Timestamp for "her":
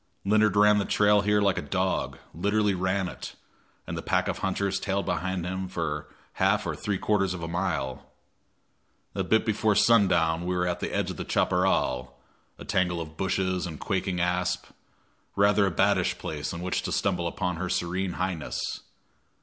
17.57-17.69